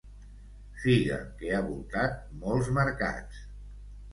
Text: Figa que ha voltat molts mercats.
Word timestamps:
Figa 0.85 1.19
que 1.41 1.51
ha 1.57 1.61
voltat 1.67 2.17
molts 2.47 2.73
mercats. 2.79 3.45